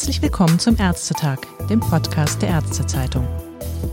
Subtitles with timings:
[0.00, 3.28] Herzlich willkommen zum Ärztetag, dem Podcast der Ärztezeitung.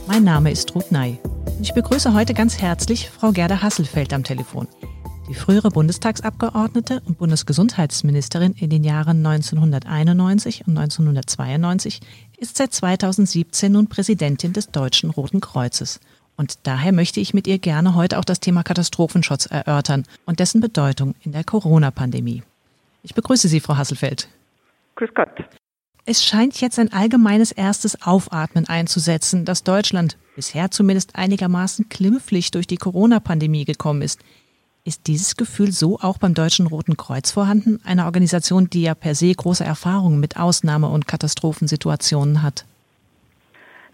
[0.07, 1.19] Mein Name ist Ruth Ney.
[1.61, 4.69] Ich begrüße heute ganz herzlich Frau Gerda Hasselfeld am Telefon.
[5.27, 11.99] Die frühere Bundestagsabgeordnete und Bundesgesundheitsministerin in den Jahren 1991 und 1992
[12.37, 15.99] ist seit 2017 nun Präsidentin des Deutschen Roten Kreuzes.
[16.37, 20.61] Und daher möchte ich mit ihr gerne heute auch das Thema Katastrophenschutz erörtern und dessen
[20.61, 22.43] Bedeutung in der Corona-Pandemie.
[23.03, 24.29] Ich begrüße Sie, Frau Hasselfeld.
[24.95, 25.27] Grüß Gott.
[26.09, 32.65] Es scheint jetzt ein allgemeines erstes Aufatmen einzusetzen, dass Deutschland bisher zumindest einigermaßen klimpflich durch
[32.65, 34.23] die Corona-Pandemie gekommen ist.
[34.85, 39.15] Ist dieses Gefühl so auch beim Deutschen Roten Kreuz vorhanden, einer Organisation, die ja per
[39.15, 42.63] se große Erfahrungen mit Ausnahme- und Katastrophensituationen hat?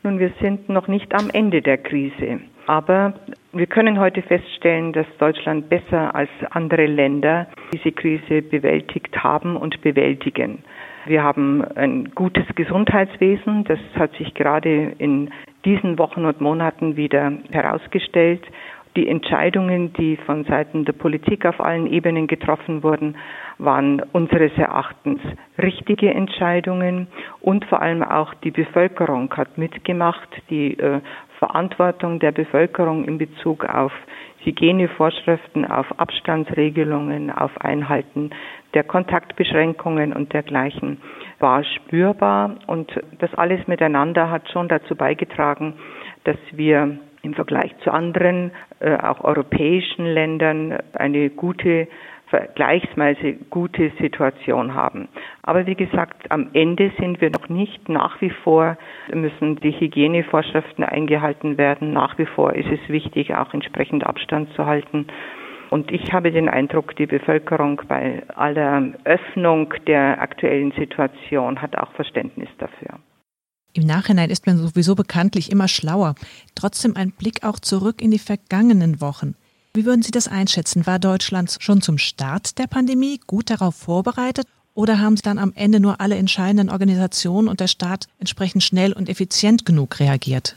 [0.04, 2.42] Nun, wir sind noch nicht am Ende der Krise.
[2.68, 3.16] Aber
[3.54, 9.82] wir können heute feststellen, dass Deutschland besser als andere Länder diese Krise bewältigt haben und
[9.82, 10.64] bewältigen.
[11.06, 13.66] Wir haben ein gutes Gesundheitswesen.
[13.66, 15.32] Das hat sich gerade in
[15.66, 18.44] diesen Wochen und Monaten wieder herausgestellt.
[18.96, 23.16] Die Entscheidungen, die von Seiten der Politik auf allen Ebenen getroffen wurden,
[23.58, 25.20] waren unseres Erachtens
[25.58, 27.08] richtige Entscheidungen
[27.42, 30.30] und vor allem auch die Bevölkerung hat mitgemacht.
[30.50, 31.00] Die äh,
[31.40, 33.92] Verantwortung der Bevölkerung in Bezug auf
[34.44, 38.30] Hygienevorschriften, auf Abstandsregelungen, auf Einhalten
[38.74, 41.02] der Kontaktbeschränkungen und dergleichen
[41.40, 42.58] war spürbar.
[42.68, 45.74] Und das alles miteinander hat schon dazu beigetragen,
[46.24, 51.88] dass wir im Vergleich zu anderen, äh, auch europäischen Ländern, eine gute
[52.34, 55.08] vergleichsweise gute Situation haben.
[55.44, 57.90] Aber wie gesagt, am Ende sind wir noch nicht.
[57.90, 58.76] Nach wie vor
[59.14, 61.94] müssen die Hygienevorschriften eingehalten werden.
[61.94, 65.06] Nach wie vor ist es wichtig, auch entsprechend Abstand zu halten.
[65.70, 71.92] Und ich habe den Eindruck, die Bevölkerung bei aller Öffnung der aktuellen Situation hat auch
[71.94, 73.00] Verständnis dafür.
[73.76, 76.14] Im Nachhinein ist man sowieso bekanntlich immer schlauer.
[76.54, 79.34] Trotzdem ein Blick auch zurück in die vergangenen Wochen.
[79.74, 80.86] Wie würden Sie das einschätzen?
[80.86, 84.46] War Deutschland schon zum Start der Pandemie gut darauf vorbereitet
[84.76, 88.94] oder haben Sie dann am Ende nur alle entscheidenden Organisationen und der Staat entsprechend schnell
[88.94, 90.56] und effizient genug reagiert?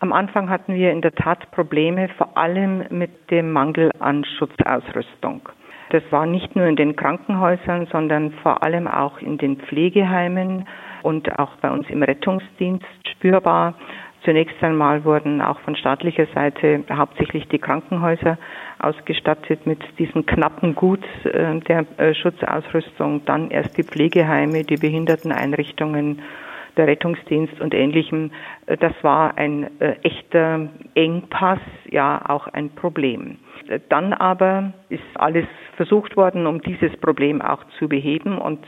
[0.00, 5.48] Am Anfang hatten wir in der Tat Probleme, vor allem mit dem Mangel an Schutzausrüstung.
[5.90, 10.66] Das war nicht nur in den Krankenhäusern, sondern vor allem auch in den Pflegeheimen
[11.06, 13.74] und auch bei uns im Rettungsdienst spürbar.
[14.24, 18.38] Zunächst einmal wurden auch von staatlicher Seite hauptsächlich die Krankenhäuser
[18.80, 26.22] ausgestattet mit diesem knappen Gut äh, der äh, Schutzausrüstung, dann erst die Pflegeheime, die Behinderteneinrichtungen,
[26.76, 28.32] der Rettungsdienst und ähnlichem.
[28.66, 29.70] Äh, das war ein
[30.02, 33.38] echter Engpass, ja auch ein Problem.
[33.90, 35.46] Dann aber ist alles
[35.76, 38.58] versucht worden, um dieses Problem auch zu beheben und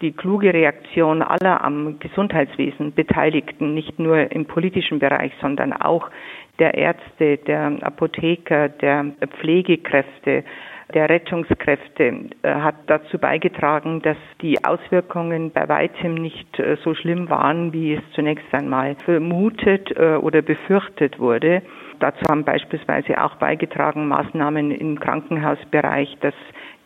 [0.00, 6.10] die kluge Reaktion aller am Gesundheitswesen Beteiligten, nicht nur im politischen Bereich, sondern auch
[6.58, 10.44] der Ärzte, der Apotheker, der Pflegekräfte,
[10.94, 17.28] der Rettungskräfte äh, hat dazu beigetragen, dass die Auswirkungen bei weitem nicht äh, so schlimm
[17.28, 21.62] waren, wie es zunächst einmal vermutet äh, oder befürchtet wurde.
[22.00, 26.34] Dazu haben beispielsweise auch beigetragen Maßnahmen im Krankenhausbereich, dass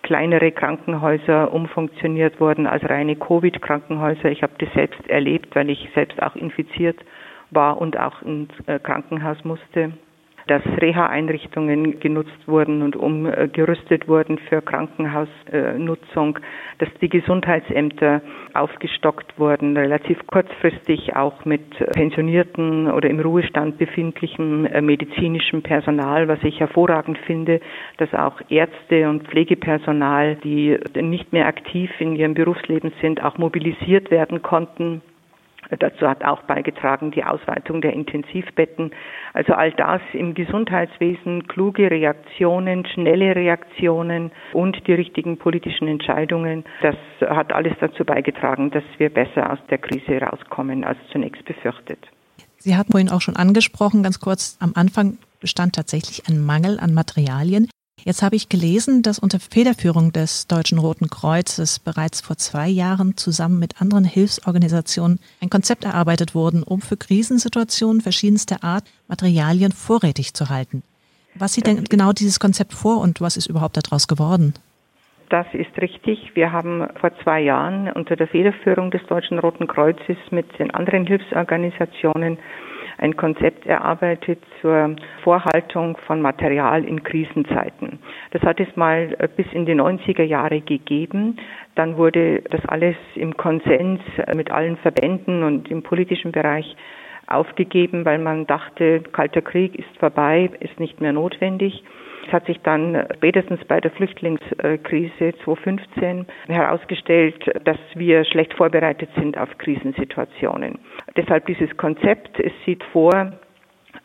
[0.03, 4.31] kleinere Krankenhäuser umfunktioniert wurden als reine Covid-Krankenhäuser.
[4.31, 6.99] Ich habe das selbst erlebt, weil ich selbst auch infiziert
[7.51, 8.51] war und auch ins
[8.83, 9.93] Krankenhaus musste
[10.53, 16.39] dass Reha-Einrichtungen genutzt wurden und umgerüstet wurden für Krankenhausnutzung,
[16.77, 18.21] dass die Gesundheitsämter
[18.53, 21.63] aufgestockt wurden, relativ kurzfristig auch mit
[21.95, 27.63] pensionierten oder im Ruhestand befindlichem äh, medizinischem Personal, was ich hervorragend finde,
[27.97, 34.11] dass auch Ärzte und Pflegepersonal, die nicht mehr aktiv in ihrem Berufsleben sind, auch mobilisiert
[34.11, 35.01] werden konnten
[35.79, 38.91] Dazu hat auch beigetragen die Ausweitung der Intensivbetten.
[39.33, 46.97] Also all das im Gesundheitswesen, kluge Reaktionen, schnelle Reaktionen und die richtigen politischen Entscheidungen, das
[47.21, 51.99] hat alles dazu beigetragen, dass wir besser aus der Krise rauskommen als zunächst befürchtet.
[52.59, 56.95] Sie hatten vorhin auch schon angesprochen, ganz kurz am Anfang bestand tatsächlich ein Mangel an
[56.95, 57.69] Materialien.
[58.05, 63.17] Jetzt habe ich gelesen, dass unter Federführung des Deutschen Roten Kreuzes bereits vor zwei Jahren
[63.17, 70.35] zusammen mit anderen Hilfsorganisationen ein Konzept erarbeitet wurde, um für Krisensituationen verschiedenster Art Materialien vorrätig
[70.35, 70.83] zu halten.
[71.37, 74.55] Was sieht denn genau dieses Konzept vor und was ist überhaupt daraus geworden?
[75.29, 76.33] Das ist richtig.
[76.35, 81.07] Wir haben vor zwei Jahren unter der Federführung des Deutschen Roten Kreuzes mit den anderen
[81.07, 82.39] Hilfsorganisationen
[83.03, 84.95] ein Konzept erarbeitet zur
[85.25, 87.99] Vorhaltung von Material in Krisenzeiten.
[88.31, 91.37] Das hat es mal äh, bis in die 90er Jahre gegeben.
[91.75, 94.01] Dann wurde das alles im Konsens
[94.37, 96.77] mit allen Verbänden und im politischen Bereich
[97.27, 101.83] aufgegeben, weil man dachte, Kalter Krieg ist vorbei, ist nicht mehr notwendig.
[102.27, 109.37] Es hat sich dann spätestens bei der Flüchtlingskrise 2015 herausgestellt, dass wir schlecht vorbereitet sind
[109.39, 110.79] auf Krisensituationen.
[111.17, 113.33] Deshalb dieses Konzept, es sieht vor,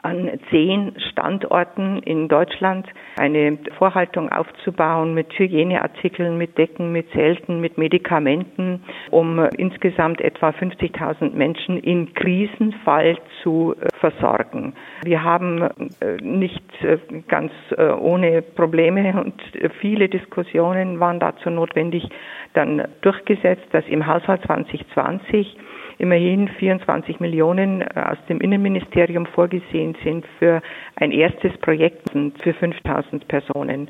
[0.03, 7.77] an zehn Standorten in Deutschland eine Vorhaltung aufzubauen mit Hygieneartikeln, mit Decken, mit Zelten, mit
[7.77, 14.73] Medikamenten, um insgesamt etwa 50.000 Menschen im Krisenfall zu äh, versorgen.
[15.03, 16.97] Wir haben äh, nicht äh,
[17.27, 17.51] ganz
[17.99, 19.33] ohne Probleme und
[19.79, 22.07] viele Diskussionen waren dazu notwendig,
[22.53, 25.57] dann durchgesetzt, dass im Haushalt 2020
[25.97, 30.61] immerhin 24 Millionen äh, aus dem Innenministerium vorgesehen sind für
[30.95, 33.89] ein erstes Projekt für 5000 Personen.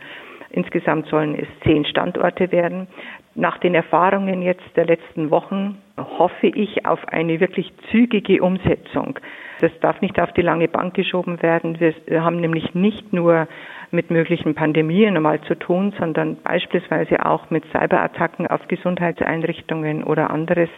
[0.50, 2.88] Insgesamt sollen es zehn Standorte werden.
[3.36, 9.20] Nach den Erfahrungen jetzt der letzten Wochen hoffe ich auf eine wirklich zügige Umsetzung.
[9.60, 11.80] Das darf nicht auf die lange Bank geschoben werden.
[11.80, 13.48] Wir haben nämlich nicht nur
[13.92, 20.70] mit möglichen Pandemien einmal zu tun, sondern beispielsweise auch mit Cyberattacken auf Gesundheitseinrichtungen oder anderes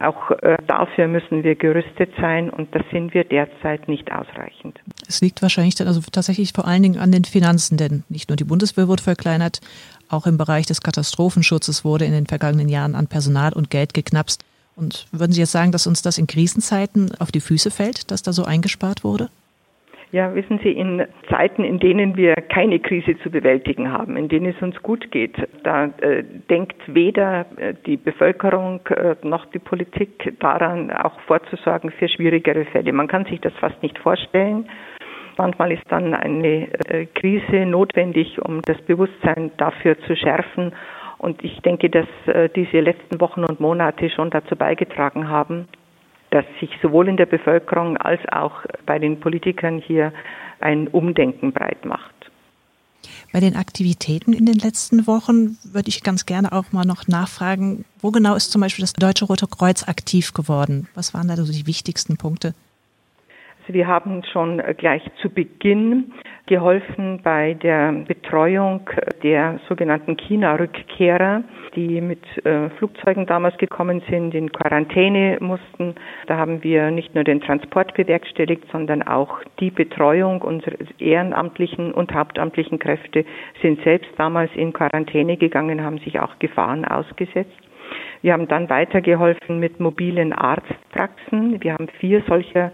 [0.00, 4.80] auch äh, dafür müssen wir gerüstet sein und das sind wir derzeit nicht ausreichend.
[5.06, 8.36] Es liegt wahrscheinlich dann also tatsächlich vor allen Dingen an den Finanzen, denn nicht nur
[8.36, 9.60] die Bundeswehr wurde verkleinert,
[10.08, 14.42] auch im Bereich des Katastrophenschutzes wurde in den vergangenen Jahren an Personal und Geld geknapst.
[14.74, 18.22] Und würden Sie jetzt sagen, dass uns das in Krisenzeiten auf die Füße fällt, dass
[18.22, 19.28] da so eingespart wurde?
[20.12, 24.46] Ja, wissen Sie, in Zeiten, in denen wir keine Krise zu bewältigen haben, in denen
[24.46, 30.34] es uns gut geht, da äh, denkt weder äh, die Bevölkerung äh, noch die Politik
[30.40, 32.92] daran, auch vorzusorgen für schwierigere Fälle.
[32.92, 34.68] Man kann sich das fast nicht vorstellen.
[35.38, 40.72] Manchmal ist dann eine äh, Krise notwendig, um das Bewusstsein dafür zu schärfen.
[41.18, 45.68] Und ich denke, dass äh, diese letzten Wochen und Monate schon dazu beigetragen haben,
[46.30, 48.52] dass sich sowohl in der Bevölkerung als auch
[48.86, 50.12] bei den Politikern hier
[50.60, 52.14] ein Umdenken breit macht.
[53.32, 57.84] Bei den Aktivitäten in den letzten Wochen würde ich ganz gerne auch mal noch nachfragen,
[58.00, 60.88] wo genau ist zum Beispiel das Deutsche Rote Kreuz aktiv geworden?
[60.94, 62.54] Was waren da so die wichtigsten Punkte?
[63.66, 66.12] Wir haben schon gleich zu Beginn
[66.46, 68.88] geholfen bei der Betreuung
[69.22, 71.44] der sogenannten China-Rückkehrer,
[71.76, 75.94] die mit äh, Flugzeugen damals gekommen sind, in Quarantäne mussten.
[76.26, 82.12] Da haben wir nicht nur den Transport bewerkstelligt, sondern auch die Betreuung unserer ehrenamtlichen und
[82.12, 83.24] hauptamtlichen Kräfte
[83.62, 87.56] sind selbst damals in Quarantäne gegangen, haben sich auch Gefahren ausgesetzt.
[88.22, 91.62] Wir haben dann weitergeholfen mit mobilen Arztpraxen.
[91.62, 92.70] Wir haben vier solcher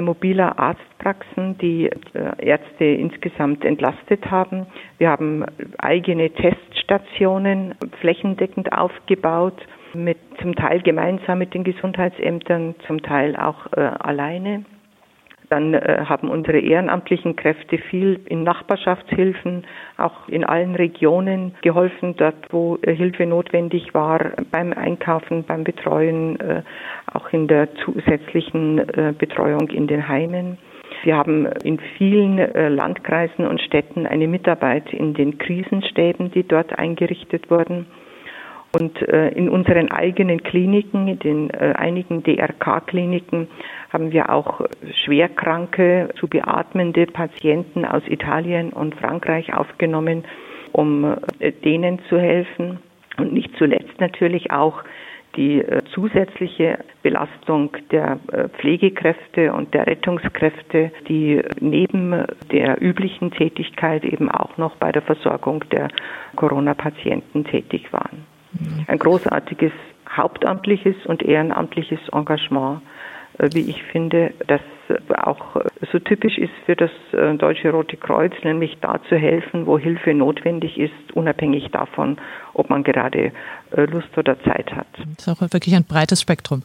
[0.00, 4.66] mobiler Arztpraxen, die äh, Ärzte insgesamt entlastet haben.
[4.98, 5.44] Wir haben
[5.78, 9.60] eigene Teststationen flächendeckend aufgebaut,
[9.94, 14.64] mit zum Teil gemeinsam mit den Gesundheitsämtern, zum Teil auch äh, alleine.
[15.50, 19.64] Dann äh, haben unsere ehrenamtlichen Kräfte viel in Nachbarschaftshilfen,
[19.98, 26.40] auch in allen Regionen geholfen, dort wo äh, Hilfe notwendig war, beim Einkaufen, beim Betreuen,
[26.40, 26.62] äh,
[27.12, 28.82] auch in der zusätzlichen
[29.18, 30.58] Betreuung in den Heimen.
[31.04, 32.36] Wir haben in vielen
[32.76, 37.86] Landkreisen und Städten eine Mitarbeit in den Krisenstäben, die dort eingerichtet wurden.
[38.74, 43.46] Und äh, in unseren eigenen Kliniken, in den äh, einigen DRK-Kliniken,
[43.92, 44.62] haben wir auch
[45.04, 50.24] schwerkranke, zu beatmende Patienten aus Italien und Frankreich aufgenommen,
[50.72, 51.04] um
[51.38, 52.80] äh, denen zu helfen.
[53.16, 54.82] Und nicht zuletzt natürlich auch
[55.36, 58.18] die zusätzliche Belastung der
[58.58, 65.64] Pflegekräfte und der Rettungskräfte, die neben der üblichen Tätigkeit eben auch noch bei der Versorgung
[65.70, 65.88] der
[66.36, 68.33] Corona-Patienten tätig waren.
[68.86, 69.72] Ein großartiges
[70.08, 72.82] hauptamtliches und ehrenamtliches Engagement
[73.38, 74.60] äh, wie ich finde, das
[75.16, 75.56] auch
[75.92, 80.12] so typisch ist für das äh, Deutsche Rote Kreuz, nämlich da zu helfen, wo Hilfe
[80.14, 82.18] notwendig ist, unabhängig davon,
[82.52, 83.32] ob man gerade
[83.70, 84.86] äh, Lust oder Zeit hat.
[85.16, 86.62] Das ist auch wirklich ein breites Spektrum.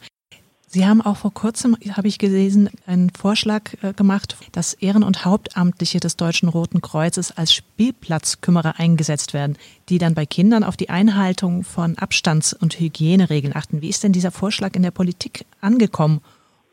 [0.72, 5.98] Sie haben auch vor kurzem, habe ich gelesen, einen Vorschlag gemacht, dass Ehren- und Hauptamtliche
[5.98, 9.58] des Deutschen Roten Kreuzes als Spielplatzkümmerer eingesetzt werden,
[9.88, 13.82] die dann bei Kindern auf die Einhaltung von Abstands- und Hygieneregeln achten.
[13.82, 16.20] Wie ist denn dieser Vorschlag in der Politik angekommen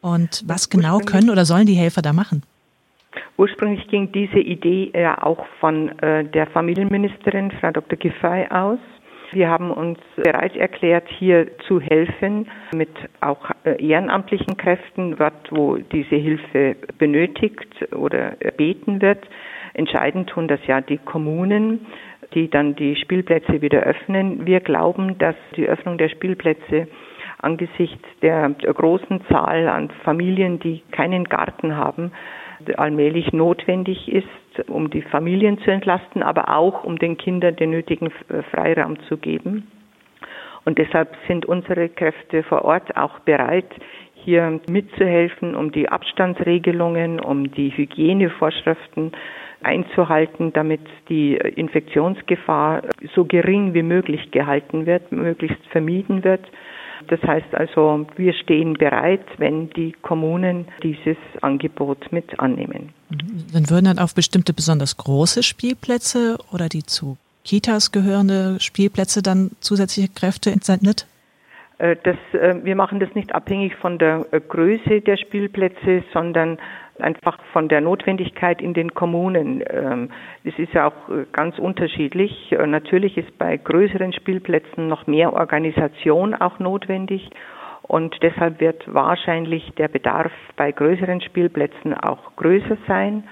[0.01, 2.43] und was genau können oder sollen die Helfer da machen?
[3.37, 7.97] Ursprünglich ging diese Idee ja auch von äh, der Familienministerin, Frau Dr.
[7.97, 8.77] Giffey, aus.
[9.31, 15.77] Wir haben uns bereit erklärt, hier zu helfen mit auch äh, ehrenamtlichen Kräften, dort wo
[15.77, 19.27] diese Hilfe benötigt oder erbeten wird.
[19.73, 21.87] Entscheidend tun das ja die Kommunen,
[22.33, 24.45] die dann die Spielplätze wieder öffnen.
[24.45, 26.87] Wir glauben, dass die Öffnung der Spielplätze
[27.39, 32.11] angesichts der großen Zahl an Familien, die keinen Garten haben,
[32.77, 38.11] allmählich notwendig ist, um die Familien zu entlasten, aber auch um den Kindern den nötigen
[38.51, 39.67] Freiraum zu geben.
[40.65, 43.69] Und deshalb sind unsere Kräfte vor Ort auch bereit,
[44.15, 49.13] hier mitzuhelfen, um die Abstandsregelungen, um die Hygienevorschriften
[49.63, 52.81] einzuhalten, damit die Infektionsgefahr
[53.15, 56.41] so gering wie möglich gehalten wird, möglichst vermieden wird.
[57.07, 62.93] Das heißt also, wir stehen bereit, wenn die Kommunen dieses Angebot mit annehmen.
[63.53, 69.51] Dann würden dann auf bestimmte besonders große Spielplätze oder die zu Kitas gehörende Spielplätze dann
[69.61, 71.07] zusätzliche Kräfte entsendet?
[71.77, 76.57] Äh, das, äh, wir machen das nicht abhängig von der äh, Größe der Spielplätze, sondern
[77.01, 79.63] einfach von der Notwendigkeit in den Kommunen.
[79.69, 80.09] Ähm,
[80.43, 82.55] es ist ja auch ganz unterschiedlich.
[82.65, 87.29] Natürlich ist bei größeren Spielplätzen noch mehr Organisation auch notwendig.
[87.83, 93.23] Und deshalb wird wahrscheinlich der Bedarf bei größeren Spielplätzen auch größer sein.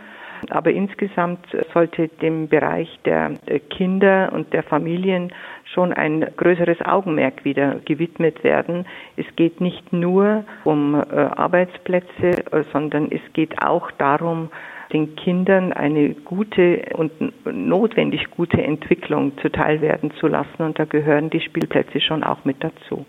[0.50, 3.34] Aber insgesamt sollte dem Bereich der
[3.70, 5.32] Kinder und der Familien
[5.75, 8.86] schon ein größeres Augenmerk wieder gewidmet werden.
[9.18, 14.50] Es geht nicht nur um äh, Arbeitsplätze, äh, sondern es geht auch darum,
[14.94, 17.12] den Kindern eine gute und
[17.46, 20.62] notwendig gute Entwicklung zuteil werden zu lassen.
[20.62, 23.06] Und da gehören die Spielplätze schon auch mit dazu.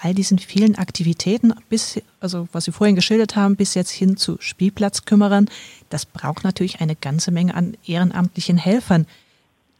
[0.00, 4.36] All diesen vielen Aktivitäten, bis, also was Sie vorhin geschildert haben, bis jetzt hin zu
[4.40, 5.48] Spielplatzkümmerern,
[5.90, 9.06] das braucht natürlich eine ganze Menge an ehrenamtlichen Helfern.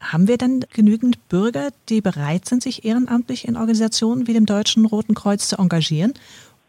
[0.01, 4.85] Haben wir dann genügend Bürger, die bereit sind, sich ehrenamtlich in Organisationen wie dem Deutschen
[4.85, 6.15] Roten Kreuz zu engagieren?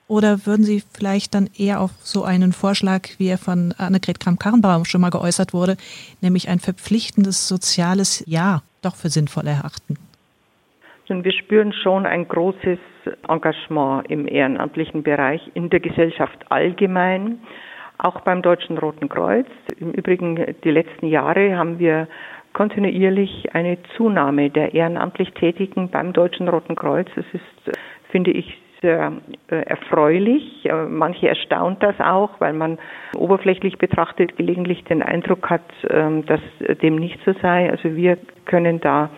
[0.08, 4.86] Oder würden Sie vielleicht dann eher auf so einen Vorschlag, wie er von Annegret Kramp-Karrenbauer
[4.86, 5.78] schon mal geäußert wurde,
[6.22, 9.98] nämlich ein verpflichtendes soziales Ja, doch für sinnvoll erachten?
[11.08, 12.80] Wir spüren schon ein großes
[13.28, 17.40] Engagement im ehrenamtlichen Bereich in der Gesellschaft allgemein,
[17.98, 19.48] auch beim Deutschen Roten Kreuz.
[19.80, 22.08] Im Übrigen, die letzten Jahre haben wir
[22.54, 27.08] kontinuierlich eine Zunahme der ehrenamtlich Tätigen beim Deutschen Roten Kreuz.
[27.16, 27.78] Das ist,
[28.10, 29.14] finde ich, sehr
[29.48, 30.66] äh, erfreulich.
[30.66, 32.78] Äh, manche erstaunt das auch, weil man
[33.16, 36.42] oberflächlich betrachtet gelegentlich den Eindruck hat, ähm, dass
[36.82, 37.72] dem nicht so sei.
[37.72, 39.10] Also wir können da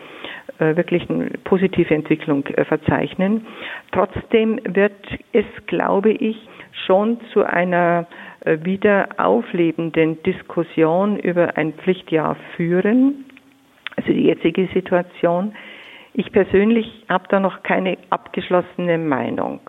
[0.60, 3.46] wirklich eine positive Entwicklung verzeichnen.
[3.92, 4.94] Trotzdem wird
[5.34, 6.38] es, glaube ich,
[6.86, 8.08] schon zu einer
[8.46, 13.26] wieder auflebenden Diskussion über ein Pflichtjahr führen
[13.96, 15.54] also die jetzige Situation.
[16.14, 19.60] Ich persönlich habe da noch keine abgeschlossene Meinung.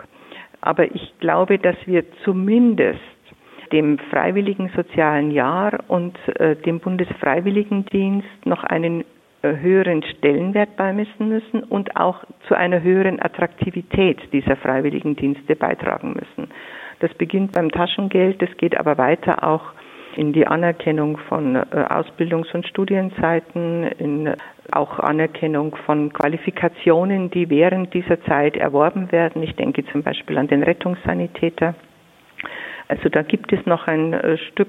[0.60, 3.00] Aber ich glaube, dass wir zumindest
[3.72, 9.04] dem Freiwilligen Sozialen Jahr und äh, dem Bundesfreiwilligendienst noch einen äh,
[9.60, 16.50] höheren Stellenwert beimessen müssen und auch zu einer höheren Attraktivität dieser Freiwilligendienste beitragen müssen.
[17.00, 19.72] Das beginnt beim Taschengeld, das geht aber weiter auch
[20.16, 24.34] in die Anerkennung von äh, Ausbildungs- und Studienzeiten, in
[24.72, 29.42] auch Anerkennung von Qualifikationen, die während dieser Zeit erworben werden.
[29.42, 31.74] Ich denke zum Beispiel an den Rettungssanitäter.
[32.88, 34.68] Also da gibt es noch ein äh, Stück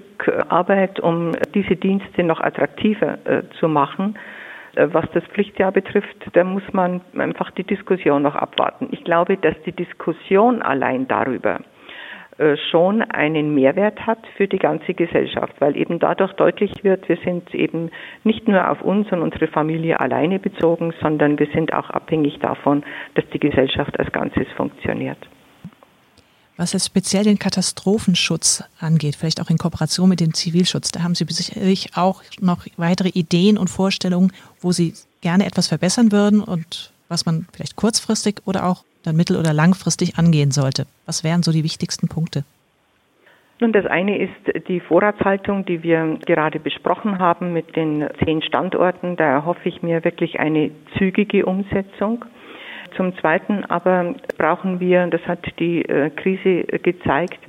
[0.49, 4.17] Arbeit, um diese Dienste noch attraktiver äh, zu machen.
[4.79, 8.89] Was das Pflichtjahr betrifft, da muss man einfach die Diskussion noch abwarten.
[8.91, 11.61] Ich glaube, dass die Diskussion allein darüber,
[12.37, 17.17] äh, schon einen Mehrwert hat für die ganze Gesellschaft, weil eben dadurch deutlich wird, wir
[17.17, 17.89] sind eben
[18.23, 22.83] nicht nur auf uns und unsere Familie alleine bezogen, sondern wir sind auch abhängig davon,
[23.15, 25.17] dass die Gesellschaft als Ganzes funktioniert.
[26.57, 31.13] Was jetzt speziell den Katastrophenschutz angeht, vielleicht auch in Kooperation mit dem Zivilschutz, da haben
[31.13, 36.91] Sie sicherlich auch noch weitere Ideen und Vorstellungen, wo Sie gerne etwas verbessern würden und
[37.09, 40.87] was man vielleicht kurzfristig oder auch dann mittel- oder langfristig angehen sollte?
[41.05, 42.43] Was wären so die wichtigsten Punkte?
[43.59, 49.15] Nun, das eine ist die Vorratshaltung, die wir gerade besprochen haben mit den zehn Standorten.
[49.15, 52.25] Da erhoffe ich mir wirklich eine zügige Umsetzung.
[52.97, 57.39] Zum Zweiten aber brauchen wir, das hat die äh, Krise gezeigt,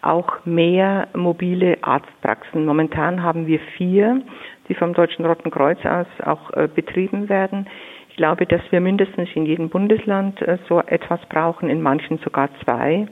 [0.00, 2.64] auch mehr mobile Arztpraxen.
[2.64, 4.22] Momentan haben wir vier,
[4.68, 7.66] die vom Deutschen Roten Kreuz aus auch äh, betrieben werden.
[8.10, 12.48] Ich glaube, dass wir mindestens in jedem Bundesland äh, so etwas brauchen, in manchen sogar
[12.64, 13.08] zwei,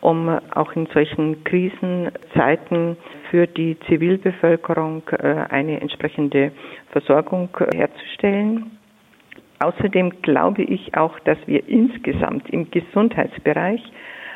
[0.00, 2.96] um auch in solchen Krisenzeiten
[3.30, 6.52] für die Zivilbevölkerung eine entsprechende
[6.92, 8.77] Versorgung herzustellen.
[9.60, 13.82] Außerdem glaube ich auch, dass wir insgesamt im Gesundheitsbereich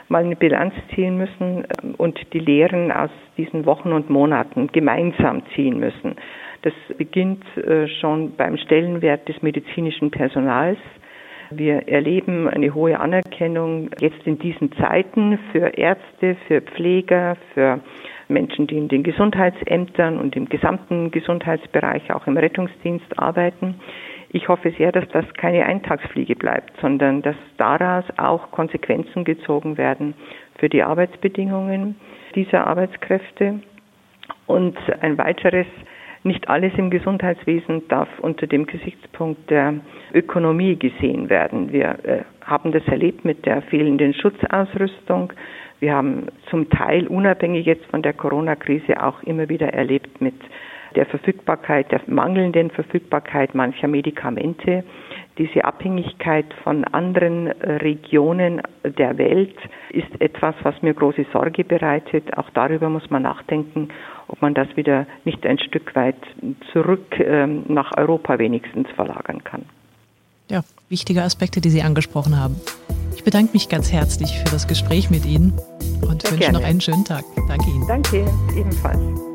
[0.09, 5.43] mal eine Bilanz ziehen müssen ähm, und die Lehren aus diesen Wochen und Monaten gemeinsam
[5.55, 6.17] ziehen müssen.
[6.63, 10.79] Das beginnt äh, schon beim Stellenwert des medizinischen Personals.
[11.51, 17.81] Wir erleben eine hohe Anerkennung jetzt in diesen Zeiten für Ärzte, für Pfleger, für
[18.29, 23.75] Menschen, die in den Gesundheitsämtern und im gesamten Gesundheitsbereich, auch im Rettungsdienst arbeiten.
[24.35, 30.15] Ich hoffe sehr, dass das keine Eintagsfliege bleibt, sondern dass daraus auch Konsequenzen gezogen werden
[30.59, 31.97] für die Arbeitsbedingungen
[32.35, 33.61] dieser Arbeitskräfte.
[34.47, 35.67] Und ein weiteres,
[36.25, 39.75] nicht alles im Gesundheitswesen darf unter dem Gesichtspunkt der
[40.15, 41.73] Ökonomie gesehen werden.
[41.73, 45.33] Wir äh, haben das erlebt mit der fehlenden Schutzausrüstung.
[45.81, 50.37] Wir haben zum Teil unabhängig jetzt von der Corona-Krise auch immer wieder erlebt mit
[50.97, 54.85] der Verfügbarkeit, der mangelnden Verfügbarkeit mancher Medikamente,
[55.39, 59.57] diese Abhängigkeit von anderen äh, Regionen der Welt
[59.91, 62.37] ist etwas, was mir große Sorge bereitet.
[62.37, 63.89] Auch darüber muss man nachdenken,
[64.29, 66.17] ob man das wieder nicht ein Stück weit
[66.73, 69.65] zurück ähm, nach Europa wenigstens verlagern kann.
[70.51, 72.57] Ja, wichtige Aspekte, die Sie angesprochen haben.
[73.17, 75.53] Ich bedanke mich ganz herzlich für das Gespräch mit Ihnen
[76.03, 76.59] und Sehr wünsche gerne.
[76.59, 77.25] noch einen schönen Tag.
[77.49, 77.87] Danke Ihnen.
[77.87, 79.32] Danke, ebenfalls.